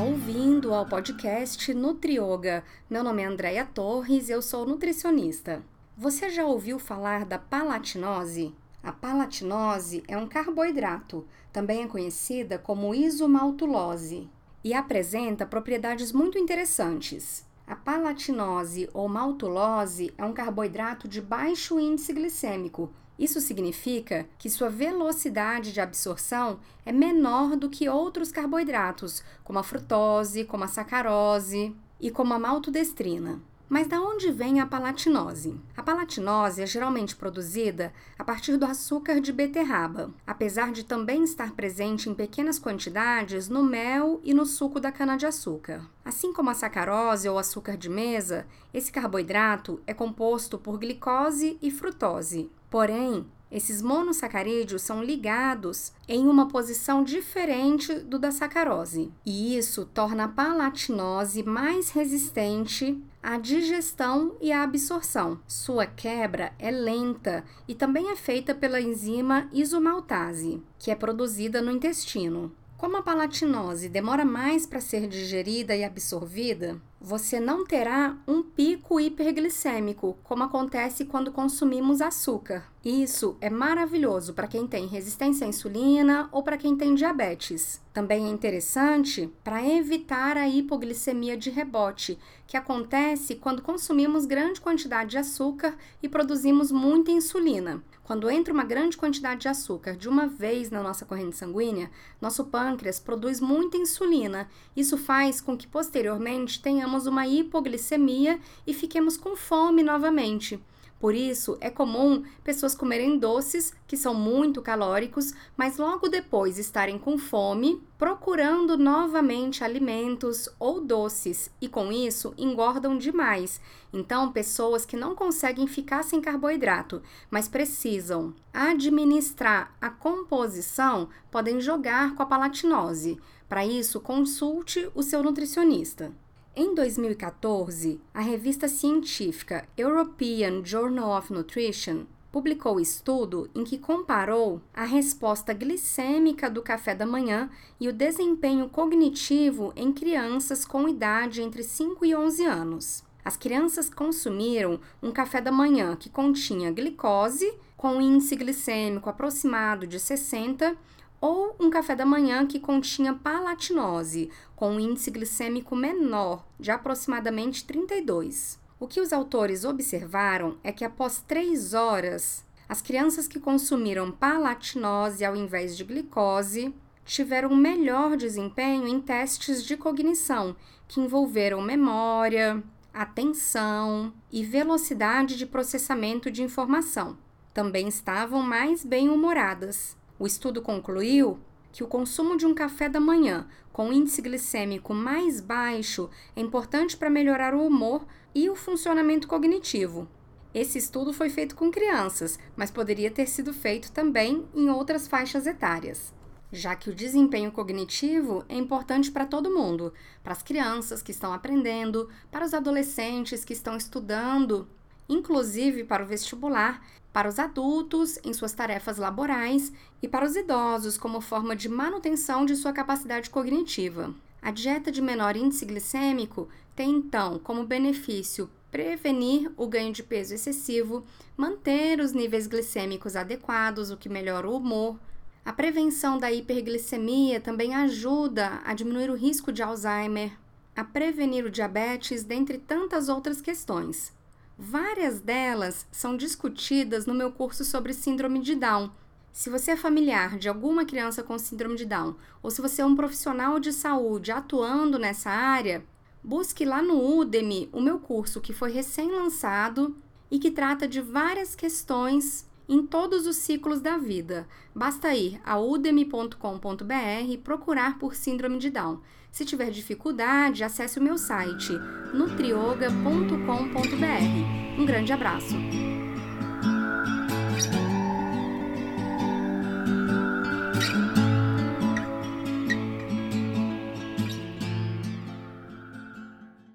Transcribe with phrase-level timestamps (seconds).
[0.00, 2.62] ouvindo ao podcast Nutrioga.
[2.88, 5.64] Meu nome é Andréia Torres eu sou nutricionista.
[5.96, 8.54] Você já ouviu falar da palatinose?
[8.84, 14.30] A palatinose é um carboidrato, também é conhecida como isomaltulose,
[14.62, 17.44] e apresenta propriedades muito interessantes.
[17.66, 24.68] A palatinose ou maltulose é um carboidrato de baixo índice glicêmico, isso significa que sua
[24.68, 31.74] velocidade de absorção é menor do que outros carboidratos, como a frutose, como a sacarose
[32.00, 33.40] e como a maltodestrina.
[33.74, 35.60] Mas da onde vem a palatinose?
[35.76, 41.50] A palatinose é geralmente produzida a partir do açúcar de beterraba, apesar de também estar
[41.54, 45.84] presente em pequenas quantidades no mel e no suco da cana-de-açúcar.
[46.04, 51.68] Assim como a sacarose ou açúcar de mesa, esse carboidrato é composto por glicose e
[51.68, 52.48] frutose.
[52.70, 60.24] Porém, esses monossacarídeos são ligados em uma posição diferente do da sacarose, e isso torna
[60.24, 65.38] a palatinose mais resistente à digestão e à absorção.
[65.46, 71.70] Sua quebra é lenta e também é feita pela enzima isomaltase, que é produzida no
[71.70, 72.52] intestino.
[72.76, 78.98] Como a palatinose demora mais para ser digerida e absorvida, você não terá um pico
[78.98, 82.64] hiperglicêmico, como acontece quando consumimos açúcar.
[82.82, 87.78] Isso é maravilhoso para quem tem resistência à insulina ou para quem tem diabetes.
[87.92, 95.10] Também é interessante para evitar a hipoglicemia de rebote, que acontece quando consumimos grande quantidade
[95.10, 97.82] de açúcar e produzimos muita insulina.
[98.04, 102.44] Quando entra uma grande quantidade de açúcar de uma vez na nossa corrente sanguínea, nosso
[102.44, 104.46] pâncreas produz muita insulina.
[104.76, 110.62] Isso faz com que posteriormente tenhamos uma hipoglicemia e fiquemos com fome novamente.
[111.04, 116.98] Por isso, é comum pessoas comerem doces que são muito calóricos, mas logo depois estarem
[116.98, 123.60] com fome, procurando novamente alimentos ou doces e com isso engordam demais.
[123.92, 132.14] Então, pessoas que não conseguem ficar sem carboidrato, mas precisam administrar a composição, podem jogar
[132.14, 133.20] com a palatinose.
[133.46, 136.14] Para isso, consulte o seu nutricionista.
[136.56, 144.84] Em 2014, a revista científica European Journal of Nutrition publicou estudo em que comparou a
[144.84, 147.50] resposta glicêmica do café da manhã
[147.80, 153.04] e o desempenho cognitivo em crianças com idade entre 5 e 11 anos.
[153.24, 159.98] As crianças consumiram um café da manhã que continha glicose, com índice glicêmico aproximado de
[159.98, 160.76] 60,
[161.24, 167.64] ou um café da manhã que continha palatinose, com um índice glicêmico menor, de aproximadamente
[167.64, 168.60] 32.
[168.78, 175.24] O que os autores observaram é que após três horas, as crianças que consumiram palatinose
[175.24, 176.74] ao invés de glicose
[177.06, 180.54] tiveram um melhor desempenho em testes de cognição,
[180.86, 182.62] que envolveram memória,
[182.92, 187.16] atenção e velocidade de processamento de informação.
[187.54, 189.96] Também estavam mais bem-humoradas.
[190.18, 191.38] O estudo concluiu
[191.72, 196.96] que o consumo de um café da manhã com índice glicêmico mais baixo é importante
[196.96, 200.08] para melhorar o humor e o funcionamento cognitivo.
[200.54, 205.48] Esse estudo foi feito com crianças, mas poderia ter sido feito também em outras faixas
[205.48, 206.14] etárias,
[206.52, 209.92] já que o desempenho cognitivo é importante para todo mundo,
[210.22, 214.68] para as crianças que estão aprendendo, para os adolescentes que estão estudando,
[215.08, 216.82] inclusive para o vestibular
[217.14, 219.72] para os adultos em suas tarefas laborais
[220.02, 224.12] e para os idosos como forma de manutenção de sua capacidade cognitiva.
[224.42, 230.34] A dieta de menor índice glicêmico tem então como benefício prevenir o ganho de peso
[230.34, 231.04] excessivo,
[231.36, 234.98] manter os níveis glicêmicos adequados, o que melhora o humor.
[235.44, 240.32] A prevenção da hiperglicemia também ajuda a diminuir o risco de Alzheimer,
[240.74, 244.12] a prevenir o diabetes, dentre tantas outras questões.
[244.56, 248.90] Várias delas são discutidas no meu curso sobre síndrome de Down.
[249.32, 252.86] Se você é familiar de alguma criança com síndrome de Down ou se você é
[252.86, 255.84] um profissional de saúde atuando nessa área,
[256.22, 259.96] busque lá no Udemy o meu curso que foi recém-lançado
[260.30, 264.46] e que trata de várias questões em todos os ciclos da vida.
[264.74, 269.00] Basta ir a udemy.com.br e procurar por Síndrome de Down.
[269.30, 271.72] Se tiver dificuldade, acesse o meu site
[272.12, 274.80] nutrioga.com.br.
[274.80, 275.54] Um grande abraço!